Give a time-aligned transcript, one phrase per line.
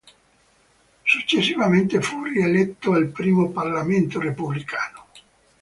[1.03, 5.05] Successivamente fu rieletto al primo parlamento repubblicano.